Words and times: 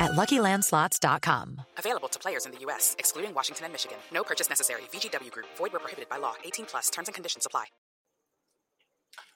at 0.00 0.12
LuckyLandSlots.com. 0.12 1.60
Available 1.78 2.08
to 2.08 2.18
players 2.18 2.46
in 2.46 2.52
the 2.52 2.58
U.S., 2.60 2.96
excluding 2.98 3.34
Washington 3.34 3.64
and 3.66 3.72
Michigan. 3.72 3.98
No 4.12 4.22
purchase 4.22 4.48
necessary. 4.48 4.82
VGW 4.92 5.30
Group. 5.30 5.46
Void 5.56 5.72
where 5.72 5.80
prohibited 5.80 6.08
by 6.08 6.18
law. 6.18 6.34
18 6.44 6.66
plus. 6.66 6.90
Terms 6.90 7.08
and 7.08 7.14
conditions 7.14 7.46
apply. 7.46 7.66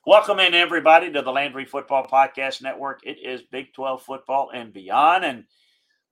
Welcome 0.07 0.39
in, 0.39 0.55
everybody, 0.55 1.13
to 1.13 1.21
the 1.21 1.33
Landry 1.33 1.65
Football 1.65 2.07
Podcast 2.07 2.63
Network. 2.63 3.01
It 3.03 3.19
is 3.21 3.43
Big 3.51 3.73
12 3.75 4.03
football 4.03 4.51
and 4.55 4.73
beyond, 4.73 5.25
and 5.25 5.47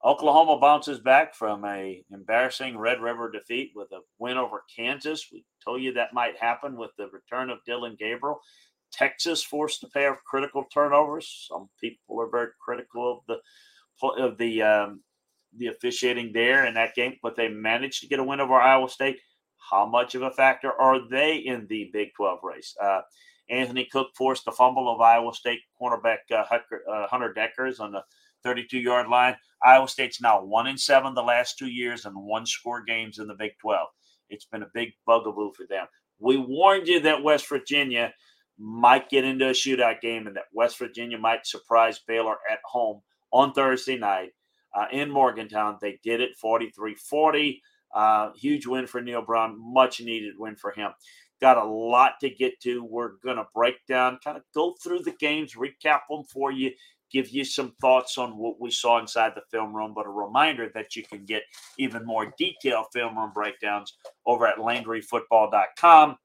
Oklahoma 0.04 0.58
bounces 0.58 0.98
back 0.98 1.32
from 1.36 1.64
a 1.64 2.04
embarrassing 2.10 2.76
Red 2.76 3.00
River 3.00 3.30
defeat 3.30 3.70
with 3.76 3.92
a 3.92 4.00
win 4.18 4.36
over 4.36 4.64
Kansas. 4.74 5.28
We 5.32 5.44
told 5.64 5.80
you 5.80 5.92
that 5.92 6.12
might 6.12 6.36
happen 6.36 6.76
with 6.76 6.90
the 6.98 7.06
return 7.06 7.50
of 7.50 7.58
Dillon 7.64 7.96
Gabriel. 7.96 8.40
Texas 8.92 9.44
forced 9.44 9.84
a 9.84 9.88
pair 9.88 10.12
of 10.12 10.24
critical 10.24 10.64
turnovers. 10.74 11.46
Some 11.48 11.68
people 11.80 12.20
are 12.20 12.28
very 12.28 12.48
critical 12.60 13.12
of 13.12 13.18
the 13.28 13.38
of 14.02 14.38
the 14.38 14.62
um, 14.62 15.02
the 15.56 15.68
officiating 15.68 16.32
there 16.32 16.66
in 16.66 16.74
that 16.74 16.94
game, 16.94 17.16
but 17.22 17.36
they 17.36 17.48
managed 17.48 18.00
to 18.00 18.08
get 18.08 18.18
a 18.18 18.24
win 18.24 18.40
over 18.40 18.54
Iowa 18.54 18.88
State. 18.88 19.18
How 19.70 19.86
much 19.86 20.14
of 20.14 20.22
a 20.22 20.30
factor 20.30 20.72
are 20.72 21.08
they 21.08 21.36
in 21.36 21.66
the 21.68 21.90
Big 21.92 22.08
12 22.16 22.38
race? 22.42 22.74
Uh, 22.82 23.00
Anthony 23.48 23.86
Cook 23.90 24.08
forced 24.16 24.44
the 24.44 24.52
fumble 24.52 24.92
of 24.92 25.00
Iowa 25.00 25.32
State 25.32 25.60
cornerback 25.80 26.18
uh, 26.30 26.44
uh 26.90 27.06
Hunter 27.06 27.34
Dekkers 27.36 27.80
on 27.80 27.92
the 27.92 28.02
32 28.42 28.78
yard 28.78 29.08
line. 29.08 29.36
Iowa 29.62 29.88
State's 29.88 30.20
now 30.20 30.42
one 30.42 30.66
in 30.66 30.76
seven 30.76 31.14
the 31.14 31.22
last 31.22 31.58
two 31.58 31.68
years 31.68 32.04
and 32.04 32.14
one 32.14 32.46
score 32.46 32.82
games 32.82 33.18
in 33.18 33.26
the 33.26 33.34
Big 33.34 33.52
12. 33.60 33.88
It's 34.28 34.44
been 34.46 34.62
a 34.62 34.70
big 34.74 34.90
bugaboo 35.06 35.52
for 35.56 35.66
them. 35.68 35.86
We 36.18 36.36
warned 36.36 36.88
you 36.88 37.00
that 37.00 37.22
West 37.22 37.48
Virginia 37.48 38.12
might 38.58 39.08
get 39.08 39.24
into 39.24 39.48
a 39.48 39.52
shootout 39.52 40.00
game 40.00 40.26
and 40.26 40.36
that 40.36 40.44
West 40.52 40.78
Virginia 40.78 41.18
might 41.18 41.46
surprise 41.46 42.00
Baylor 42.06 42.36
at 42.50 42.60
home 42.64 43.00
on 43.34 43.52
Thursday 43.52 43.98
night 43.98 44.30
uh, 44.74 44.86
in 44.92 45.10
Morgantown. 45.10 45.76
They 45.82 45.98
did 46.02 46.22
it 46.22 46.36
43 46.36 46.94
40. 46.94 47.62
Uh, 47.92 48.30
huge 48.34 48.66
win 48.66 48.86
for 48.86 49.00
Neal 49.00 49.22
Brown, 49.22 49.56
much 49.60 50.00
needed 50.00 50.34
win 50.38 50.56
for 50.56 50.70
him. 50.72 50.92
Got 51.40 51.58
a 51.58 51.64
lot 51.64 52.14
to 52.20 52.30
get 52.30 52.58
to. 52.62 52.82
We're 52.82 53.16
going 53.22 53.36
to 53.36 53.46
break 53.54 53.76
down, 53.86 54.18
kind 54.24 54.36
of 54.36 54.42
go 54.54 54.74
through 54.82 55.00
the 55.00 55.12
games, 55.12 55.54
recap 55.54 56.00
them 56.08 56.24
for 56.24 56.50
you, 56.50 56.72
give 57.12 57.28
you 57.28 57.44
some 57.44 57.72
thoughts 57.80 58.18
on 58.18 58.36
what 58.36 58.60
we 58.60 58.70
saw 58.70 58.98
inside 58.98 59.32
the 59.34 59.42
film 59.50 59.74
room. 59.74 59.92
But 59.94 60.06
a 60.06 60.10
reminder 60.10 60.70
that 60.74 60.96
you 60.96 61.04
can 61.04 61.24
get 61.24 61.42
even 61.78 62.04
more 62.04 62.32
detailed 62.36 62.86
film 62.92 63.16
room 63.16 63.30
breakdowns 63.32 63.94
over 64.26 64.46
at 64.46 64.58
LandryFootball.com. 64.58 66.16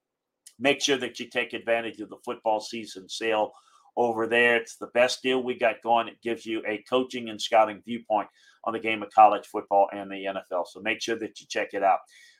Make 0.58 0.82
sure 0.82 0.98
that 0.98 1.20
you 1.20 1.30
take 1.30 1.54
advantage 1.54 2.02
of 2.02 2.10
the 2.10 2.18
football 2.26 2.60
season 2.60 3.08
sale 3.08 3.54
over 4.00 4.28
there. 4.28 4.56
It's 4.56 4.78
the 4.78 4.88
best 4.88 5.22
deal 5.22 5.44
we 5.44 5.60
got 5.60 5.84
going. 5.84 6.08
It 6.08 6.22
gives 6.24 6.46
you 6.46 6.64
a 6.66 6.82
coaching 6.90 7.30
and 7.30 7.40
scouting 7.40 7.82
viewpoint 7.86 8.30
on 8.64 8.72
the 8.72 8.80
game 8.80 9.04
of 9.04 9.12
college 9.12 9.46
football 9.46 9.90
and 9.92 10.10
the 10.10 10.24
NFL. 10.24 10.68
So 10.68 10.80
make 10.80 11.02
sure 11.02 11.20
that 11.20 11.40
you 11.42 11.46
check 11.50 11.74
it 11.74 11.84
out. 11.84 12.00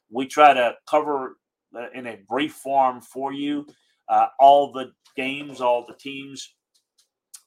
We 0.10 0.26
try 0.26 0.54
to 0.54 0.76
cover 0.90 1.36
uh, 1.76 1.90
in 1.94 2.08
a 2.08 2.20
brief 2.30 2.54
form 2.54 3.02
for 3.02 3.34
you 3.34 3.68
uh, 4.08 4.28
all 4.40 4.72
the 4.72 4.94
games, 5.18 5.60
all 5.60 5.86
the 5.86 5.96
teams 5.96 6.56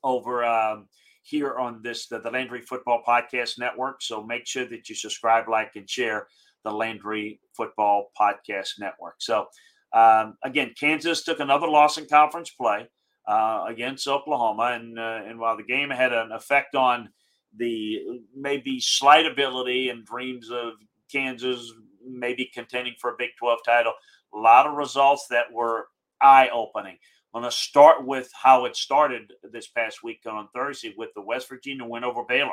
over 0.04 0.44
um, 0.44 0.88
here 1.22 1.56
on 1.56 1.80
this 1.82 2.06
the, 2.06 2.18
the 2.20 2.30
Landry 2.30 2.60
Football 2.60 3.02
Podcast 3.08 3.58
Network. 3.58 4.02
So 4.02 4.22
make 4.22 4.46
sure 4.46 4.66
that 4.66 4.90
you 4.90 4.94
subscribe, 4.94 5.48
like, 5.48 5.72
and 5.74 5.88
share 5.88 6.26
the 6.64 6.70
Landry 6.70 7.40
Football 7.56 8.10
Podcast 8.20 8.78
Network. 8.78 9.14
So 9.20 9.46
um, 9.94 10.36
again, 10.44 10.74
Kansas 10.78 11.24
took 11.24 11.40
another 11.40 11.66
loss 11.66 11.96
in 11.96 12.06
conference 12.06 12.50
play 12.50 12.88
uh, 13.26 13.64
against 13.68 14.08
Oklahoma, 14.08 14.72
and 14.74 14.98
uh, 14.98 15.20
and 15.26 15.38
while 15.38 15.56
the 15.56 15.62
game 15.62 15.90
had 15.90 16.12
an 16.12 16.32
effect 16.32 16.74
on 16.74 17.08
the 17.56 18.00
maybe 18.34 18.80
slight 18.80 19.26
ability 19.26 19.90
and 19.90 20.04
dreams 20.04 20.50
of 20.50 20.74
Kansas 21.10 21.72
maybe 22.04 22.50
contending 22.52 22.94
for 23.00 23.10
a 23.10 23.16
Big 23.18 23.30
12 23.38 23.60
title, 23.64 23.92
a 24.34 24.38
lot 24.38 24.66
of 24.66 24.74
results 24.74 25.26
that 25.30 25.52
were 25.52 25.86
eye 26.20 26.48
opening. 26.52 26.96
I'm 27.34 27.42
going 27.42 27.50
to 27.50 27.56
start 27.56 28.06
with 28.06 28.30
how 28.34 28.66
it 28.66 28.76
started 28.76 29.32
this 29.52 29.68
past 29.68 30.02
week 30.02 30.20
on 30.26 30.48
Thursday 30.54 30.94
with 30.96 31.10
the 31.14 31.22
West 31.22 31.48
Virginia 31.48 31.84
win 31.84 32.04
over 32.04 32.24
Baylor. 32.28 32.50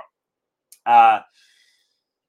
Uh, 0.85 1.19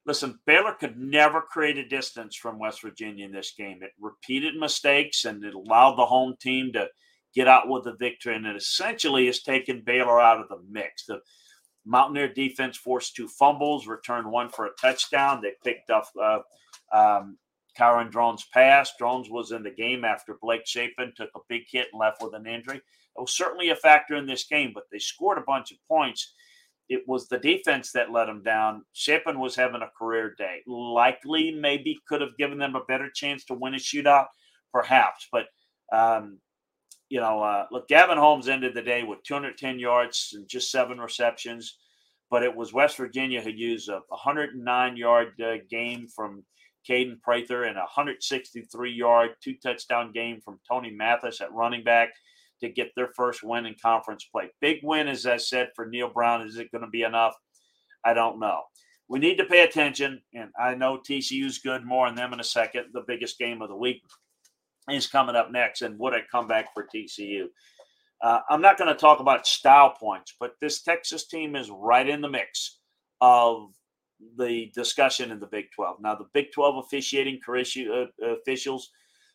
listen, 0.05 0.39
Baylor 0.47 0.75
could 0.75 0.99
never 0.99 1.41
create 1.41 1.78
a 1.78 1.87
distance 1.87 2.34
from 2.34 2.59
West 2.59 2.83
Virginia 2.83 3.25
in 3.25 3.33
this 3.33 3.53
game. 3.57 3.81
It 3.83 3.93
repeated 4.01 4.57
mistakes 4.57 5.25
and 5.25 5.45
it 5.45 5.55
allowed 5.55 5.97
the 5.97 6.07
home 6.07 6.34
team 6.41 6.72
to 6.72 6.89
get 7.34 7.48
out 7.48 7.68
with 7.68 7.84
the 7.84 7.96
victory, 7.96 8.34
and 8.34 8.46
it 8.46 8.56
essentially 8.56 9.26
has 9.26 9.42
taken 9.42 9.82
Baylor 9.84 10.20
out 10.20 10.41
of 10.41 10.48
the 10.48 10.58
mix. 10.68 11.06
The 11.06 11.20
Mountaineer 11.84 12.32
defense 12.32 12.76
forced 12.76 13.14
two 13.14 13.28
fumbles, 13.28 13.86
returned 13.86 14.30
one 14.30 14.48
for 14.48 14.66
a 14.66 14.74
touchdown. 14.80 15.41
They 15.41 15.52
picked 15.64 15.91
up 15.91 16.06
uh, 16.20 16.41
um, 16.92 17.38
Kyron 17.78 18.10
Drones' 18.10 18.46
pass. 18.52 18.92
Drones 18.98 19.30
was 19.30 19.52
in 19.52 19.62
the 19.62 19.70
game 19.70 20.04
after 20.04 20.38
Blake 20.41 20.66
Shapen 20.66 21.12
took 21.16 21.30
a 21.34 21.41
big 21.48 21.62
hit 21.70 21.88
and 21.92 22.00
left 22.00 22.22
with 22.22 22.34
an 22.34 22.46
injury. 22.46 22.76
It 22.76 23.20
was 23.20 23.36
certainly 23.36 23.70
a 23.70 23.76
factor 23.76 24.16
in 24.16 24.26
this 24.26 24.44
game, 24.44 24.72
but 24.74 24.84
they 24.91 24.98
scored 24.98 25.38
a 25.38 25.42
bunch 25.42 25.72
of 25.72 25.78
points. 25.88 26.34
It 26.88 27.02
was 27.06 27.28
the 27.28 27.38
defense 27.38 27.92
that 27.92 28.10
let 28.10 28.26
them 28.26 28.42
down. 28.42 28.84
Shapen 28.92 29.38
was 29.38 29.54
having 29.54 29.82
a 29.82 29.91
career 29.97 30.34
day. 30.36 30.60
Likely, 30.66 31.52
maybe 31.52 31.98
could 32.08 32.20
have 32.20 32.36
given 32.36 32.58
them 32.58 32.74
a 32.74 32.84
better 32.84 33.08
chance 33.08 33.44
to 33.44 33.54
win 33.54 33.74
a 33.74 33.78
shootout, 33.78 34.26
perhaps. 34.72 35.28
But 35.30 35.47
um, 35.92 36.38
you 37.10 37.21
know, 37.21 37.43
uh, 37.43 37.66
look, 37.72 37.88
Gavin 37.88 38.16
Holmes 38.16 38.48
ended 38.48 38.72
the 38.72 38.82
day 38.82 39.03
with 39.03 39.22
210 39.25 39.78
yards 39.78 40.32
and 40.34 40.48
just 40.48 40.71
seven 40.71 40.98
receptions, 40.98 41.76
but 42.31 42.44
it 42.44 42.54
was 42.54 42.72
West 42.72 42.97
Virginia 42.97 43.43
who 43.43 43.50
used 43.50 43.88
a 43.88 44.00
109 44.09 44.97
yard 44.97 45.28
uh, 45.43 45.56
game 45.69 46.06
from 46.06 46.44
Kaden 46.88 47.21
Prather 47.21 47.65
and 47.65 47.76
a 47.76 47.81
163 47.81 48.93
yard, 48.93 49.31
two 49.43 49.56
touchdown 49.60 50.12
game 50.12 50.41
from 50.41 50.60
Tony 50.69 50.93
Mathis 50.93 51.41
at 51.41 51.53
running 51.53 51.82
back 51.82 52.10
to 52.60 52.69
get 52.69 52.93
their 52.94 53.10
first 53.16 53.42
win 53.42 53.66
in 53.66 53.75
conference 53.82 54.25
play. 54.25 54.48
Big 54.60 54.78
win, 54.84 55.09
as 55.09 55.27
I 55.27 55.37
said, 55.37 55.71
for 55.75 55.87
Neal 55.87 56.10
Brown. 56.10 56.42
Is 56.42 56.59
it 56.59 56.71
going 56.71 56.84
to 56.84 56.91
be 56.91 57.03
enough? 57.03 57.34
I 58.04 58.15
don't 58.15 58.38
know. 58.38 58.62
We 59.09 59.19
need 59.19 59.37
to 59.38 59.44
pay 59.44 59.65
attention, 59.65 60.22
and 60.32 60.50
I 60.59 60.77
know 60.77 60.98
TCU's 60.98 61.59
good. 61.59 61.84
More 61.84 62.06
on 62.06 62.15
them 62.15 62.32
in 62.32 62.38
a 62.38 62.44
second. 62.44 62.87
The 62.92 63.04
biggest 63.06 63.38
game 63.38 63.60
of 63.60 63.69
the 63.69 63.77
week 63.77 64.03
is 64.93 65.06
coming 65.06 65.37
up 65.37 65.51
next, 65.51 65.83
and 65.83 65.99
what 65.99 66.15
a 66.15 66.21
comeback 66.31 66.72
for 66.75 66.87
TCU. 66.95 67.47
Uh, 68.22 68.41
I'm 68.51 68.60
not 68.60 68.77
going 68.77 68.92
to 68.92 69.01
talk 69.01 69.21
about 69.21 69.47
style 69.47 69.95
points, 69.98 70.34
but 70.39 70.53
this 70.60 70.83
Texas 70.83 71.27
team 71.27 71.57
is 71.57 71.71
right 71.71 72.07
in 72.07 72.21
the 72.21 72.28
mix 72.28 72.78
of 73.21 73.71
the 74.37 74.71
discussion 74.75 75.31
in 75.31 75.41
the 75.41 75.47
Big 75.47 75.66
12. 75.75 75.98
Now, 76.01 76.15
the 76.15 76.28
Big 76.34 76.53
12 76.53 76.84
officiating 76.84 77.41
uh, 77.48 78.04
officials 78.22 78.91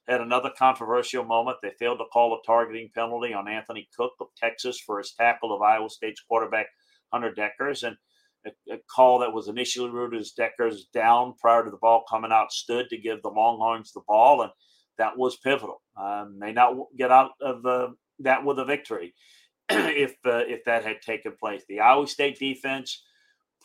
had 0.07 0.21
another 0.21 0.51
controversial 0.57 1.23
moment. 1.23 1.57
They 1.61 1.71
failed 1.79 1.99
to 1.99 2.05
call 2.13 2.33
a 2.33 2.45
targeting 2.45 2.89
penalty 2.93 3.33
on 3.33 3.47
Anthony 3.47 3.89
Cook 3.97 4.13
of 4.21 4.27
Texas 4.37 4.79
for 4.79 4.99
his 4.99 5.13
tackle 5.19 5.53
of 5.53 5.61
Iowa 5.61 5.89
State's 5.89 6.21
quarterback 6.21 6.67
Hunter 7.11 7.33
Dekkers, 7.33 7.83
and 7.83 7.97
a, 8.45 8.73
a 8.73 8.77
call 8.93 9.19
that 9.19 9.33
was 9.33 9.47
initially 9.47 9.89
ruled 9.89 10.13
as 10.13 10.33
Dekkers 10.37 10.81
down 10.93 11.33
prior 11.39 11.63
to 11.63 11.71
the 11.71 11.77
ball 11.77 12.03
coming 12.09 12.31
out 12.31 12.51
stood 12.51 12.89
to 12.89 12.97
give 12.97 13.21
the 13.21 13.29
Longhorns 13.29 13.91
the 13.93 14.01
ball, 14.07 14.43
and 14.43 14.51
that 14.97 15.17
was 15.17 15.37
pivotal. 15.37 15.81
Um, 15.97 16.37
may 16.39 16.51
not 16.51 16.75
get 16.97 17.11
out 17.11 17.31
of 17.41 17.65
uh, 17.65 17.89
that 18.19 18.43
with 18.43 18.59
a 18.59 18.65
victory 18.65 19.13
if 19.69 20.15
uh, 20.25 20.43
if 20.47 20.63
that 20.65 20.83
had 20.83 21.01
taken 21.01 21.33
place. 21.39 21.63
The 21.67 21.79
Iowa 21.79 22.07
State 22.07 22.39
defense 22.39 23.03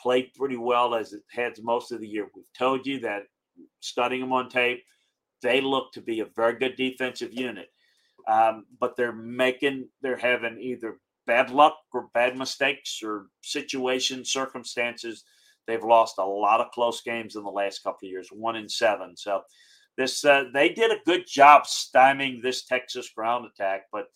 played 0.01 0.33
pretty 0.35 0.57
well 0.57 0.95
as 0.95 1.13
it 1.13 1.23
has 1.31 1.61
most 1.63 1.93
of 1.93 2.01
the 2.01 2.09
year. 2.09 2.29
We've 2.35 2.45
told 2.57 2.87
you 2.87 3.01
that 3.01 3.25
studying 3.81 4.23
them 4.23 4.33
on 4.33 4.49
tape, 4.49 4.83
they 5.43 5.61
look 5.61 5.93
to 5.93 6.01
be 6.01 6.21
a 6.21 6.27
very 6.37 6.59
good 6.59 6.77
defensive 6.77 7.33
unit. 7.33 7.69
Um, 8.29 8.67
but 8.79 8.97
they're 8.97 9.13
making, 9.13 9.89
they're 10.03 10.17
having 10.17 10.59
either 10.61 10.99
bad 11.27 11.51
luck 11.51 11.77
or 11.93 12.09
bad 12.15 12.37
mistakes 12.37 13.01
or 13.03 13.27
situations, 13.43 14.33
circumstances. 14.33 15.25
They've 15.67 15.83
lost 15.83 16.19
a 16.19 16.25
lot 16.25 16.61
of 16.61 16.71
close 16.73 17.03
games 17.03 17.37
in 17.37 17.43
the 17.43 17.51
last 17.51 17.83
couple 17.83 18.07
of 18.07 18.11
years, 18.11 18.29
one 18.33 18.57
in 18.57 18.69
seven. 18.69 19.17
So 19.17 19.43
this 20.01 20.25
uh, 20.25 20.45
they 20.55 20.71
did 20.71 20.91
a 20.91 21.05
good 21.05 21.27
job 21.27 21.65
stymieing 21.65 22.41
this 22.41 22.65
Texas 22.65 23.11
ground 23.11 23.47
attack, 23.47 23.83
but 23.93 24.07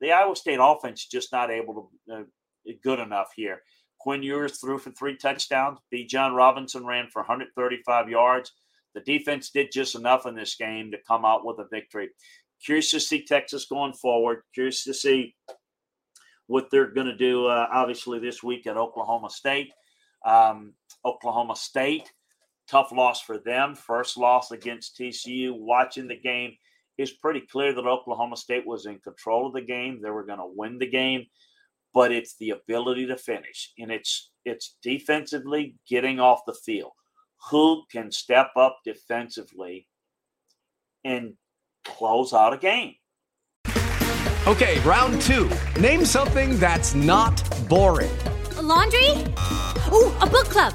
the 0.00 0.12
Iowa 0.12 0.36
State 0.36 0.60
offense 0.62 1.06
just 1.06 1.32
not 1.32 1.50
able 1.50 1.90
to 2.08 2.14
uh, 2.14 2.22
good 2.84 3.00
enough 3.00 3.30
here. 3.34 3.62
Quinn 3.98 4.22
Ewers 4.22 4.60
threw 4.60 4.78
for 4.78 4.92
three 4.92 5.16
touchdowns. 5.16 5.80
Bijan 5.92 6.36
Robinson 6.36 6.86
ran 6.86 7.08
for 7.08 7.22
135 7.22 8.08
yards. 8.08 8.52
The 8.94 9.00
defense 9.00 9.50
did 9.50 9.72
just 9.72 9.96
enough 9.96 10.26
in 10.26 10.36
this 10.36 10.54
game 10.54 10.92
to 10.92 10.98
come 11.08 11.24
out 11.24 11.44
with 11.44 11.58
a 11.58 11.66
victory. 11.70 12.10
Curious 12.64 12.90
to 12.92 13.00
see 13.00 13.24
Texas 13.24 13.64
going 13.64 13.94
forward. 13.94 14.42
Curious 14.54 14.84
to 14.84 14.94
see 14.94 15.34
what 16.46 16.68
they're 16.70 16.92
going 16.92 17.06
to 17.06 17.16
do, 17.16 17.46
uh, 17.46 17.66
obviously, 17.72 18.20
this 18.20 18.42
week 18.42 18.66
at 18.68 18.76
Oklahoma 18.76 19.30
State. 19.30 19.72
Um, 20.24 20.74
Oklahoma 21.04 21.56
State, 21.56 22.12
tough 22.72 22.90
loss 22.90 23.20
for 23.20 23.38
them. 23.38 23.74
First 23.74 24.16
loss 24.16 24.50
against 24.50 24.98
TCU. 24.98 25.52
Watching 25.54 26.08
the 26.08 26.18
game, 26.18 26.54
it's 26.96 27.12
pretty 27.12 27.40
clear 27.40 27.74
that 27.74 27.86
Oklahoma 27.86 28.36
State 28.36 28.66
was 28.66 28.86
in 28.86 28.98
control 29.00 29.46
of 29.46 29.52
the 29.52 29.60
game. 29.60 30.00
They 30.02 30.10
were 30.10 30.24
going 30.24 30.38
to 30.38 30.50
win 30.56 30.78
the 30.78 30.88
game, 30.88 31.26
but 31.92 32.10
it's 32.10 32.36
the 32.38 32.50
ability 32.50 33.06
to 33.06 33.16
finish, 33.16 33.72
and 33.78 33.92
it's 33.92 34.30
it's 34.44 34.76
defensively 34.82 35.76
getting 35.88 36.18
off 36.18 36.40
the 36.46 36.54
field. 36.54 36.92
Who 37.50 37.82
can 37.92 38.10
step 38.10 38.50
up 38.56 38.78
defensively 38.84 39.86
and 41.04 41.34
close 41.84 42.32
out 42.32 42.54
a 42.54 42.56
game? 42.56 42.94
Okay, 44.46 44.80
round 44.80 45.20
two. 45.20 45.48
Name 45.78 46.04
something 46.04 46.58
that's 46.58 46.94
not 46.94 47.42
boring. 47.68 48.10
A 48.56 48.62
laundry. 48.62 49.10
Ooh, 49.92 50.12
a 50.20 50.26
book 50.26 50.46
club. 50.46 50.74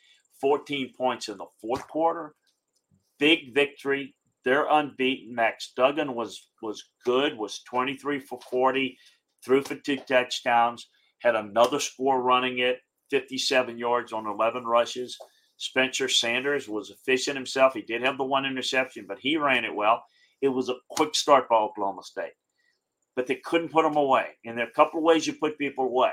14 0.41 0.93
points 0.97 1.29
in 1.29 1.37
the 1.37 1.45
fourth 1.61 1.87
quarter. 1.87 2.33
Big 3.19 3.53
victory 3.53 4.15
they're 4.43 4.67
unbeaten. 4.69 5.35
Max 5.35 5.71
Duggan 5.75 6.15
was 6.15 6.49
was 6.61 6.83
good, 7.05 7.37
was 7.37 7.61
23 7.63 8.19
for 8.19 8.39
40, 8.49 8.97
threw 9.43 9.61
for 9.61 9.75
two 9.75 9.97
touchdowns, 9.97 10.89
had 11.19 11.35
another 11.35 11.79
score 11.79 12.21
running 12.21 12.59
it, 12.59 12.79
57 13.09 13.77
yards 13.77 14.13
on 14.13 14.25
11 14.25 14.65
rushes. 14.65 15.17
Spencer 15.57 16.07
Sanders 16.07 16.67
was 16.67 16.89
efficient 16.89 17.37
himself. 17.37 17.73
He 17.73 17.81
did 17.81 18.01
have 18.03 18.17
the 18.17 18.23
one 18.23 18.45
interception, 18.45 19.05
but 19.07 19.19
he 19.19 19.37
ran 19.37 19.65
it 19.65 19.75
well. 19.75 20.03
It 20.41 20.49
was 20.49 20.69
a 20.69 20.75
quick 20.89 21.13
start 21.13 21.47
by 21.47 21.55
Oklahoma 21.55 22.01
State, 22.03 22.33
but 23.15 23.27
they 23.27 23.35
couldn't 23.35 23.71
put 23.71 23.83
them 23.83 23.95
away. 23.95 24.29
And 24.43 24.57
there 24.57 24.65
are 24.65 24.69
a 24.69 24.73
couple 24.73 24.99
of 24.99 25.03
ways 25.03 25.27
you 25.27 25.33
put 25.33 25.59
people 25.59 25.85
away. 25.85 26.11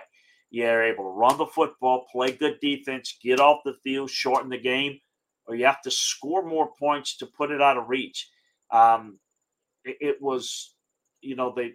You're 0.50 0.82
able 0.82 1.04
to 1.04 1.10
run 1.10 1.38
the 1.38 1.46
football, 1.46 2.06
play 2.10 2.32
good 2.32 2.58
defense, 2.60 3.18
get 3.22 3.40
off 3.40 3.60
the 3.64 3.76
field, 3.84 4.10
shorten 4.10 4.48
the 4.48 4.58
game, 4.58 4.98
or 5.46 5.54
you 5.54 5.66
have 5.66 5.82
to 5.82 5.90
score 5.90 6.42
more 6.42 6.70
points 6.78 7.16
to 7.18 7.26
put 7.26 7.50
it 7.50 7.60
out 7.60 7.76
of 7.76 7.88
reach. 7.88 8.28
Um, 8.70 9.18
it, 9.84 9.96
it, 10.00 10.22
was, 10.22 10.74
you 11.20 11.36
know, 11.36 11.52
they 11.54 11.74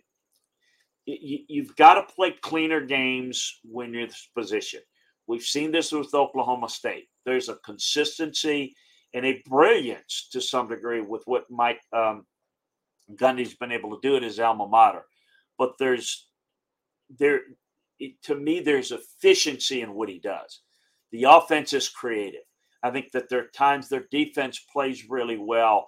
it, 1.06 1.46
you, 1.48 1.64
have 1.64 1.76
got 1.76 1.96
to 1.96 2.14
play 2.14 2.32
cleaner 2.32 2.82
games 2.82 3.60
when 3.64 3.94
you're 3.94 4.04
in 4.04 4.08
this 4.08 4.30
position. 4.36 4.82
We've 5.28 5.44
seen 5.44 5.72
this 5.72 5.92
with 5.92 6.14
Oklahoma 6.14 6.70
State. 6.70 7.08
There's 7.26 7.50
a 7.50 7.56
consistency 7.58 8.76
and 9.14 9.26
a 9.26 9.42
brilliance 9.48 10.28
to 10.32 10.42
some 10.42 10.68
degree 10.68 11.02
with 11.02 11.22
what 11.26 11.50
Mike 11.50 11.80
um, 11.94 12.26
Gundy's 13.16 13.56
been 13.56 13.72
able 13.72 13.92
to 13.92 14.00
do 14.02 14.16
at 14.16 14.24
his 14.24 14.40
alma 14.40 14.68
mater. 14.68 15.06
But 15.58 15.74
there's 15.78 16.28
there 17.20 17.42
to 18.24 18.36
me 18.36 18.60
there's 18.60 18.92
efficiency 18.92 19.82
in 19.82 19.94
what 19.94 20.10
he 20.10 20.20
does. 20.20 20.62
The 21.12 21.26
offense 21.26 21.74
is 21.74 21.90
creative. 21.90 22.42
I 22.84 22.92
think 22.92 23.12
that 23.14 23.30
there 23.30 23.40
are 23.40 23.50
times 23.56 23.88
their 23.88 24.08
defense 24.12 24.60
plays 24.72 25.10
really 25.10 25.38
well, 25.38 25.88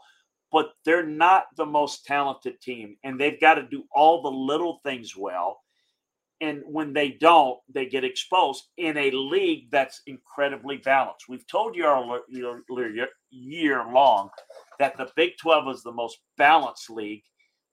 but 0.52 0.70
they're 0.86 1.06
not 1.06 1.46
the 1.58 1.66
most 1.66 2.06
talented 2.06 2.62
team, 2.62 2.96
and 3.04 3.20
they've 3.20 3.42
got 3.42 3.56
to 3.56 3.64
do 3.64 3.84
all 3.94 4.22
the 4.22 4.30
little 4.30 4.80
things 4.84 5.16
well. 5.18 5.60
And 6.42 6.64
when 6.66 6.94
they 6.94 7.12
don't, 7.12 7.60
they 7.74 7.86
get 7.86 8.04
exposed 8.04 8.66
in 8.78 8.98
a 8.98 9.10
league 9.12 9.72
that's 9.72 10.02
incredibly 10.06 10.78
balanced. 10.78 11.30
We've 11.30 11.48
told 11.48 11.76
you 11.76 11.88
all 11.88 12.20
year 13.32 13.86
long 13.92 14.30
that 14.80 14.98
the 14.98 15.10
Big 15.16 15.32
12 15.42 15.76
is 15.76 15.84
the 15.84 15.92
most 15.92 16.20
balanced 16.38 16.90
league 16.90 17.24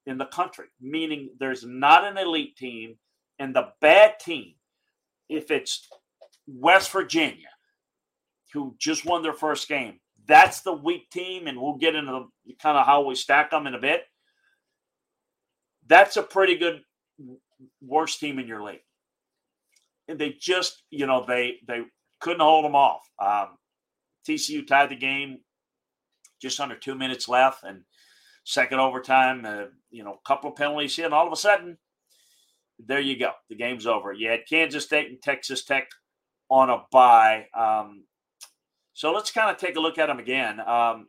in 0.06 0.16
the 0.18 0.26
country, 0.26 0.66
meaning 0.80 1.30
there's 1.38 1.64
not 1.64 2.04
an 2.04 2.18
elite 2.18 2.56
team, 2.56 2.96
and 3.38 3.54
the 3.54 3.68
bad 3.80 4.18
team, 4.20 4.54
if 5.28 5.50
it's 5.50 5.88
West 6.46 6.90
Virginia, 6.92 7.48
who 8.52 8.74
just 8.78 9.04
won 9.04 9.22
their 9.22 9.32
first 9.32 9.68
game. 9.68 9.98
That's 10.26 10.60
the 10.60 10.72
weak 10.72 11.10
team, 11.10 11.46
and 11.46 11.60
we'll 11.60 11.76
get 11.76 11.94
into 11.94 12.12
the, 12.12 12.54
kind 12.62 12.78
of 12.78 12.86
how 12.86 13.02
we 13.04 13.14
stack 13.14 13.50
them 13.50 13.66
in 13.66 13.74
a 13.74 13.80
bit. 13.80 14.02
That's 15.86 16.16
a 16.16 16.22
pretty 16.22 16.56
good 16.56 16.82
worst 17.80 18.20
team 18.20 18.38
in 18.38 18.46
your 18.46 18.62
league. 18.62 18.84
And 20.08 20.18
they 20.18 20.36
just, 20.38 20.82
you 20.90 21.06
know, 21.06 21.24
they 21.26 21.56
they 21.66 21.82
couldn't 22.20 22.40
hold 22.40 22.64
them 22.64 22.76
off. 22.76 23.02
Um, 23.18 23.56
TCU 24.28 24.66
tied 24.66 24.90
the 24.90 24.96
game 24.96 25.38
just 26.40 26.60
under 26.60 26.76
two 26.76 26.94
minutes 26.94 27.28
left, 27.28 27.64
and 27.64 27.82
second 28.44 28.80
overtime, 28.80 29.44
uh, 29.44 29.64
you 29.90 30.04
know, 30.04 30.14
a 30.14 30.28
couple 30.28 30.50
of 30.50 30.56
penalties 30.56 30.98
and 30.98 31.14
all 31.14 31.26
of 31.26 31.32
a 31.32 31.36
sudden, 31.36 31.78
there 32.86 33.00
you 33.00 33.18
go. 33.18 33.32
The 33.48 33.56
game's 33.56 33.86
over. 33.86 34.12
You 34.12 34.28
had 34.30 34.40
Kansas 34.48 34.84
State 34.84 35.08
and 35.08 35.20
Texas 35.22 35.64
Tech 35.64 35.88
on 36.48 36.70
a 36.70 36.82
bye. 36.90 37.46
Um, 37.54 38.04
so 38.92 39.12
let's 39.12 39.30
kind 39.30 39.50
of 39.50 39.56
take 39.56 39.76
a 39.76 39.80
look 39.80 39.98
at 39.98 40.06
them 40.06 40.18
again, 40.18 40.60
um, 40.60 41.08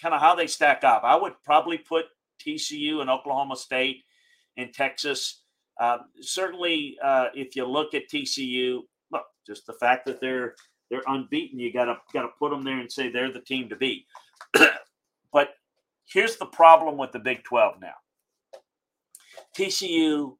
kind 0.00 0.14
of 0.14 0.20
how 0.20 0.34
they 0.34 0.46
stack 0.46 0.84
up. 0.84 1.02
I 1.04 1.16
would 1.16 1.34
probably 1.44 1.78
put 1.78 2.06
TCU 2.46 3.00
and 3.00 3.08
Oklahoma 3.08 3.56
State 3.56 4.04
and 4.56 4.72
Texas. 4.72 5.42
Uh, 5.80 5.98
certainly, 6.20 6.98
uh, 7.02 7.28
if 7.34 7.56
you 7.56 7.64
look 7.64 7.94
at 7.94 8.08
TCU, 8.12 8.80
look, 9.10 9.24
just 9.46 9.66
the 9.66 9.72
fact 9.74 10.06
that 10.06 10.20
they're 10.20 10.54
they're 10.90 11.02
unbeaten, 11.06 11.58
you 11.58 11.72
gotta 11.72 11.96
gotta 12.12 12.28
put 12.38 12.50
them 12.50 12.62
there 12.62 12.78
and 12.78 12.92
say 12.92 13.10
they're 13.10 13.32
the 13.32 13.40
team 13.40 13.68
to 13.70 13.76
beat. 13.76 14.04
but 15.32 15.54
here's 16.04 16.36
the 16.36 16.46
problem 16.46 16.98
with 16.98 17.12
the 17.12 17.18
Big 17.18 17.42
Twelve 17.44 17.76
now. 17.80 17.94
TCU, 19.56 20.36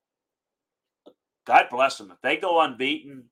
God 1.46 1.66
bless 1.70 1.98
them, 1.98 2.10
if 2.10 2.20
they 2.22 2.36
go 2.36 2.60
unbeaten, 2.60 3.24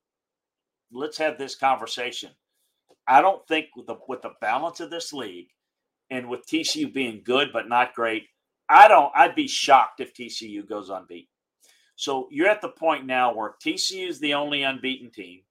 let's 0.93 1.19
have 1.19 1.39
this 1.39 1.55
conversation. 1.55 2.31
I 3.07 3.21
don't 3.21 3.47
think 3.49 3.67
with 3.77 3.87
the 3.87 3.97
with 4.09 4.23
the 4.23 4.33
balance 4.41 4.81
of 4.81 4.91
this 4.91 5.13
league 5.13 5.49
and 6.11 6.29
with 6.29 6.47
TCU 6.47 6.93
being 6.93 7.23
good 7.25 7.51
but 7.53 7.69
not 7.69 7.95
great, 7.95 8.25
I 8.69 8.89
don't 8.89 9.13
I'd 9.15 9.35
be 9.35 9.49
shocked 9.49 10.01
if 10.01 10.15
TCU 10.15 10.69
goes 10.69 10.91
unbeaten. 10.91 11.29
So 11.97 12.29
you're 12.31 12.49
at 12.49 12.63
the 12.63 12.69
point 12.69 13.07
now 13.07 13.35
where 13.35 13.55
TCU 13.65 14.09
is 14.09 14.21
the 14.21 14.35
only 14.35 14.63
unbeaten 14.63 15.11
team. 15.11 15.43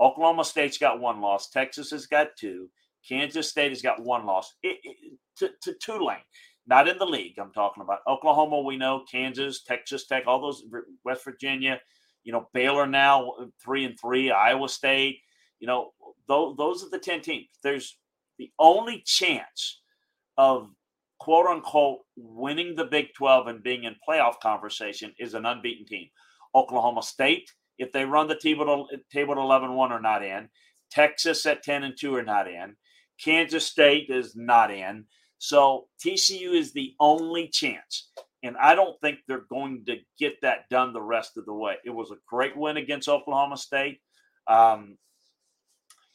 Oklahoma 0.00 0.44
State's 0.44 0.78
got 0.78 1.00
one 1.00 1.20
loss. 1.20 1.48
Texas 1.50 1.90
has 1.90 2.06
got 2.06 2.36
two. 2.38 2.68
Kansas 3.08 3.48
State 3.48 3.70
has 3.70 3.82
got 3.82 4.02
one 4.02 4.26
loss 4.26 4.54
it, 4.62 4.78
it, 4.82 5.18
to, 5.38 5.50
to 5.62 5.74
Tulane. 5.80 6.18
Not 6.66 6.88
in 6.88 6.98
the 6.98 7.06
league, 7.06 7.38
I'm 7.38 7.52
talking 7.52 7.82
about. 7.82 8.00
Oklahoma, 8.08 8.60
we 8.60 8.76
know. 8.76 9.04
Kansas, 9.10 9.62
Texas 9.62 10.06
Tech, 10.06 10.24
all 10.26 10.40
those, 10.40 10.64
West 11.04 11.24
Virginia, 11.24 11.80
you 12.26 12.32
know, 12.32 12.48
Baylor 12.52 12.88
now, 12.88 13.34
three 13.64 13.84
and 13.84 13.98
three, 13.98 14.32
Iowa 14.32 14.68
State. 14.68 15.20
You 15.60 15.68
know, 15.68 15.92
those, 16.26 16.56
those 16.56 16.84
are 16.84 16.90
the 16.90 16.98
10 16.98 17.20
teams. 17.20 17.46
There's 17.62 17.96
the 18.36 18.50
only 18.58 19.04
chance 19.06 19.80
of 20.36 20.68
quote 21.20 21.46
unquote 21.46 22.00
winning 22.16 22.74
the 22.74 22.84
Big 22.84 23.14
12 23.16 23.46
and 23.46 23.62
being 23.62 23.84
in 23.84 23.94
playoff 24.06 24.40
conversation 24.42 25.14
is 25.20 25.34
an 25.34 25.46
unbeaten 25.46 25.86
team. 25.86 26.08
Oklahoma 26.52 27.04
State, 27.04 27.52
if 27.78 27.92
they 27.92 28.04
run 28.04 28.26
the 28.26 28.36
table, 28.36 28.88
to, 28.90 28.98
table 29.12 29.34
at 29.34 29.38
11 29.38 29.72
1 29.72 29.92
are 29.92 30.00
not 30.00 30.24
in. 30.24 30.48
Texas 30.90 31.46
at 31.46 31.62
10 31.62 31.84
and 31.84 31.94
2 31.96 32.12
are 32.16 32.24
not 32.24 32.48
in. 32.48 32.74
Kansas 33.22 33.66
State 33.66 34.10
is 34.10 34.34
not 34.34 34.72
in. 34.72 35.04
So 35.38 35.86
TCU 36.04 36.54
is 36.54 36.72
the 36.72 36.94
only 36.98 37.48
chance. 37.48 38.10
And 38.46 38.56
I 38.56 38.74
don't 38.74 38.98
think 39.00 39.18
they're 39.26 39.46
going 39.50 39.84
to 39.86 39.98
get 40.18 40.40
that 40.42 40.68
done 40.68 40.92
the 40.92 41.02
rest 41.02 41.36
of 41.36 41.46
the 41.46 41.52
way. 41.52 41.76
It 41.84 41.90
was 41.90 42.10
a 42.10 42.16
great 42.26 42.56
win 42.56 42.76
against 42.76 43.08
Oklahoma 43.08 43.56
State. 43.56 44.00
Um, 44.46 44.96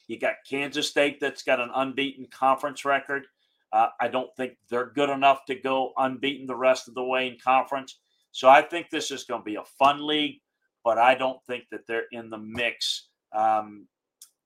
you 0.08 0.20
got 0.20 0.36
Kansas 0.50 0.90
State 0.90 1.20
that's 1.20 1.44
got 1.44 1.60
an 1.60 1.72
unbeaten 1.74 2.28
conference 2.32 2.86
record. 2.86 3.28
Uh, 3.72 3.88
I 4.00 4.08
don't 4.08 4.36
think 4.36 4.54
they're 4.70 4.92
good 4.94 5.10
enough 5.10 5.46
to 5.46 5.56
go 5.56 5.94
unbeaten 5.98 6.48
the 6.48 6.56
rest 6.56 6.88
of 6.88 6.94
the 6.94 7.04
way 7.04 7.28
in 7.28 7.38
conference. 7.44 8.00
So 8.32 8.50
I 8.50 8.62
think 8.62 8.90
this 8.90 9.12
is 9.12 9.24
going 9.24 9.42
to 9.42 9.46
be 9.46 9.56
a 9.56 9.64
fun 9.80 10.06
league, 10.06 10.42
but 10.84 10.98
I 10.98 11.16
don't 11.16 11.44
think 11.46 11.66
that 11.72 11.88
they're 11.88 12.08
in 12.12 12.30
the 12.30 12.38
mix 12.38 13.10
um, 13.34 13.88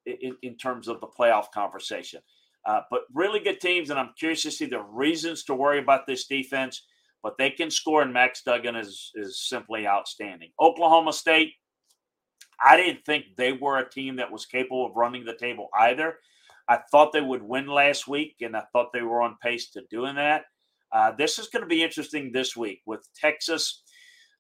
in, 0.06 0.36
in, 0.42 0.58
terms 0.58 0.88
of 0.88 1.02
the 1.02 1.08
playoff 1.08 1.52
conversation. 1.52 2.22
Uh, 2.66 2.82
but 2.90 3.02
really 3.14 3.40
good 3.40 3.60
teams, 3.60 3.90
and 3.90 4.00
I'm 4.00 4.12
curious 4.18 4.44
to 4.44 4.52
see 4.52 4.66
the 4.66 4.82
reasons 4.82 5.44
to 5.46 5.56
worry 5.56 5.80
about 5.80 6.08
this 6.08 6.26
defense. 6.26 6.84
But 7.26 7.40
they 7.40 7.50
can 7.50 7.72
score, 7.72 8.04
and 8.04 8.14
Max 8.14 8.44
Duggan 8.44 8.76
is 8.76 9.12
is 9.16 9.50
simply 9.50 9.88
outstanding. 9.88 10.52
Oklahoma 10.62 11.12
State, 11.12 11.54
I 12.64 12.78
didn't 12.78 13.04
think 13.04 13.26
they 13.36 13.52
were 13.52 13.80
a 13.80 13.90
team 13.90 14.18
that 14.18 14.32
was 14.32 14.46
capable 14.46 14.86
of 14.86 14.96
running 14.96 15.26
the 15.26 15.36
table 15.36 15.70
either. 15.76 16.20
I 16.70 16.82
thought 16.92 17.14
they 17.14 17.22
would 17.22 17.42
win 17.42 17.66
last 17.66 18.08
week, 18.08 18.36
and 18.42 18.56
I 18.56 18.66
thought 18.72 18.94
they 18.94 19.02
were 19.02 19.24
on 19.24 19.38
pace 19.42 19.72
to 19.72 19.82
doing 19.90 20.18
that. 20.18 20.44
Uh, 20.92 21.14
this 21.18 21.40
is 21.40 21.48
going 21.48 21.64
to 21.64 21.68
be 21.68 21.82
interesting 21.82 22.32
this 22.32 22.56
week 22.56 22.84
with 22.86 23.10
Texas 23.20 23.82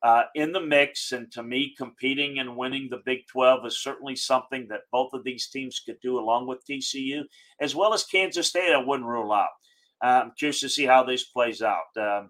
uh, 0.03 0.25
in 0.35 0.51
the 0.51 0.61
mix. 0.61 1.11
And 1.11 1.31
to 1.31 1.41
me, 1.41 1.73
competing 1.75 2.37
and 2.37 2.55
winning 2.55 2.87
the 2.91 3.01
Big 3.03 3.25
12 3.31 3.65
is 3.65 3.81
certainly 3.81 4.15
something 4.15 4.67
that 4.69 4.81
both 4.91 5.11
of 5.13 5.23
these 5.23 5.49
teams 5.49 5.81
could 5.83 5.99
do 6.03 6.19
along 6.19 6.45
with 6.45 6.63
TCU, 6.69 7.23
as 7.59 7.75
well 7.75 7.95
as 7.95 8.03
Kansas 8.03 8.49
State. 8.49 8.73
I 8.73 8.77
wouldn't 8.77 9.09
rule 9.09 9.33
out. 9.33 9.49
Uh, 10.03 10.21
I'm 10.25 10.33
curious 10.37 10.59
to 10.59 10.69
see 10.69 10.85
how 10.85 11.03
this 11.03 11.23
plays 11.23 11.63
out. 11.63 11.97
Um, 11.97 12.29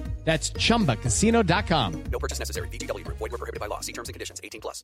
That's 0.23 0.51
ChumbaCasino.com. 0.51 2.03
No 2.11 2.19
purchase 2.19 2.39
necessary. 2.39 2.67
VGW. 2.69 3.05
Void 3.05 3.19
were 3.19 3.29
prohibited 3.29 3.59
by 3.59 3.67
law. 3.67 3.81
See 3.81 3.93
terms 3.93 4.07
and 4.07 4.13
conditions. 4.13 4.39
18 4.43 4.61
plus. 4.61 4.83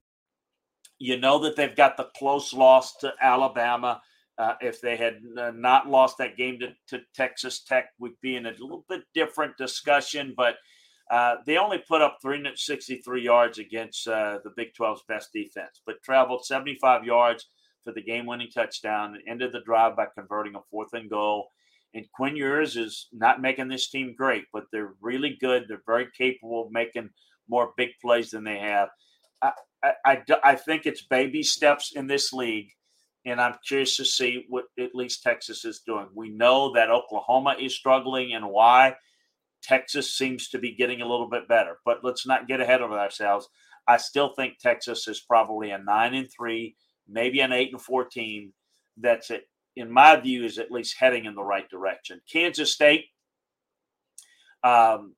You 1.00 1.20
know 1.20 1.40
that 1.40 1.56
they've 1.56 1.76
got 1.76 1.96
the 1.96 2.10
close 2.18 2.54
loss 2.54 2.96
to 2.98 3.14
Alabama. 3.22 4.02
Uh, 4.38 4.54
if 4.62 4.82
they 4.82 4.98
had 4.98 5.20
uh, 5.40 5.52
not 5.56 5.88
lost 5.88 6.18
that 6.18 6.38
game 6.38 6.60
to, 6.60 6.70
to, 6.88 7.04
Texas 7.16 7.64
Tech, 7.64 7.90
we'd 8.00 8.20
be 8.22 8.36
in 8.36 8.46
a 8.46 8.52
little 8.52 8.86
bit 8.88 9.02
different 9.14 9.58
discussion. 9.58 10.34
But 10.36 10.56
uh, 11.10 11.36
they 11.46 11.58
only 11.58 11.84
put 11.88 12.02
up 12.02 12.18
363 12.22 13.24
yards 13.24 13.58
against 13.60 14.08
uh, 14.08 14.40
the 14.44 14.52
Big 14.56 14.74
12's 14.80 15.04
best 15.08 15.30
defense, 15.34 15.82
but 15.86 16.02
traveled 16.04 16.46
75 16.46 17.04
yards 17.04 17.48
for 17.84 17.94
the 17.94 18.02
game-winning 18.02 18.50
touchdown 18.54 19.16
and 19.16 19.24
ended 19.28 19.54
the 19.54 19.62
drive 19.62 19.96
by 19.96 20.06
converting 20.14 20.56
a 20.56 20.60
fourth 20.70 20.94
and 20.94 21.10
goal 21.10 21.50
and 21.98 22.12
Quinn 22.12 22.36
Ewers 22.36 22.78
is 22.78 23.08
not 23.12 23.42
making 23.42 23.70
this 23.70 23.90
team 23.90 24.14
great, 24.16 24.46
but 24.54 24.66
they're 24.72 24.94
really 25.02 25.36
good. 25.42 25.66
They're 25.68 25.82
very 25.88 26.08
capable 26.16 26.66
of 26.66 26.72
making 26.72 27.10
more 27.50 27.74
big 27.76 27.90
plays 28.00 28.30
than 28.30 28.44
they 28.44 28.60
have. 28.60 28.90
I, 29.42 29.52
I, 29.84 29.94
I, 30.06 30.22
I 30.44 30.56
think 30.56 30.86
it's 30.86 31.02
baby 31.02 31.42
steps 31.42 31.94
in 31.96 32.06
this 32.06 32.32
league, 32.32 32.70
and 33.26 33.42
I'm 33.42 33.56
curious 33.68 33.98
to 33.98 34.06
see 34.06 34.46
what 34.48 34.66
at 34.80 34.94
least 34.94 35.24
Texas 35.24 35.66
is 35.66 35.80
doing. 35.80 36.08
We 36.14 36.30
know 36.30 36.72
that 36.74 36.92
Oklahoma 36.92 37.56
is 37.60 37.76
struggling 37.76 38.34
and 38.34 38.48
why. 38.48 38.96
Texas 39.64 40.16
seems 40.16 40.50
to 40.50 40.60
be 40.60 40.76
getting 40.76 41.02
a 41.02 41.08
little 41.08 41.30
bit 41.30 41.48
better, 41.48 41.80
but 41.84 42.04
let's 42.04 42.28
not 42.28 42.48
get 42.48 42.62
ahead 42.62 42.82
of 42.82 42.92
ourselves. 42.92 43.50
I 43.88 43.98
still 43.98 44.34
think 44.36 44.60
Texas 44.60 45.08
is 45.08 45.22
probably 45.22 45.72
a 45.72 45.80
nine 45.80 46.14
and 46.14 46.30
three, 46.32 46.76
maybe 47.08 47.40
an 47.40 47.54
eight 47.54 47.72
and 47.72 47.82
four 47.82 48.06
team 48.06 48.54
that's 48.98 49.32
at 49.32 49.42
in 49.78 49.92
my 49.92 50.16
view, 50.16 50.44
is 50.44 50.58
at 50.58 50.72
least 50.72 50.98
heading 51.00 51.26
in 51.26 51.36
the 51.36 51.44
right 51.44 51.70
direction. 51.70 52.22
Kansas 52.32 52.74
State 52.74 53.06
um, 54.64 55.16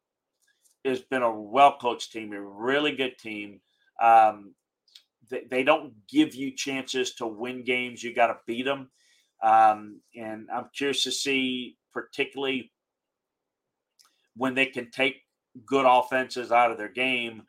has 0.86 1.00
been 1.02 1.22
a 1.22 1.32
well 1.32 1.78
coached 1.78 2.12
team, 2.12 2.34
a 2.34 2.42
really 2.42 2.96
good 2.96 3.18
team. 3.18 3.62
Um, 4.02 4.54
they, 5.30 5.44
they, 5.50 5.64
don't 5.64 5.94
give 6.08 6.36
you 6.36 6.56
chances 6.56 7.16
to 7.16 7.28
win 7.28 7.64
games, 7.64 8.04
you 8.04 8.14
got 8.14 8.28
to 8.28 8.38
beat 8.48 8.66
them. 8.66 8.90
Um, 9.44 10.02
and 10.16 10.48
I'm 10.54 10.70
curious 10.76 11.04
to 11.04 11.12
see, 11.12 11.78
particularly 11.94 12.72
when 14.36 14.56
they 14.56 14.66
can 14.66 14.90
take 14.92 15.18
good 15.66 15.86
offenses 15.86 16.52
out 16.52 16.72
of 16.72 16.78
their 16.78 16.90
game 16.90 17.44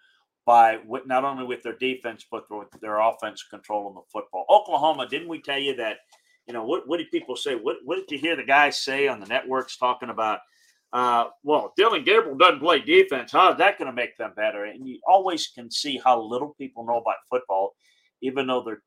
by 0.46 0.78
not 1.06 1.24
only 1.24 1.44
with 1.44 1.62
their 1.62 1.76
defense 1.76 2.24
but 2.30 2.44
with 2.50 2.68
their 2.80 2.98
offense 2.98 3.44
control 3.44 3.82
controlling 3.82 3.94
the 3.94 4.00
football. 4.12 4.46
Oklahoma, 4.50 5.06
didn't 5.08 5.28
we 5.28 5.40
tell 5.40 5.58
you 5.58 5.76
that 5.76 5.98
you 6.50 6.54
know, 6.54 6.64
what, 6.64 6.88
what 6.88 6.96
did 6.96 7.12
people 7.12 7.36
say? 7.36 7.54
What, 7.54 7.76
what 7.84 7.94
did 7.94 8.10
you 8.10 8.18
hear 8.18 8.34
the 8.34 8.42
guys 8.42 8.82
say 8.82 9.06
on 9.06 9.20
the 9.20 9.26
networks 9.26 9.76
talking 9.76 10.10
about? 10.10 10.40
Uh, 10.92 11.26
well, 11.44 11.72
Dillon 11.76 12.02
Gabriel 12.02 12.36
doesn't 12.36 12.58
play 12.58 12.80
defense. 12.80 13.30
How 13.30 13.52
is 13.52 13.58
that 13.58 13.78
going 13.78 13.86
to 13.86 13.94
make 13.94 14.16
them 14.16 14.32
better? 14.34 14.64
And 14.64 14.84
you 14.84 14.98
always 15.06 15.46
can 15.46 15.70
see 15.70 16.00
how 16.04 16.20
little 16.20 16.56
people 16.58 16.84
know 16.84 16.96
about 16.96 17.18
football, 17.30 17.76
even 18.20 18.48
though 18.48 18.64
they're 18.64 18.82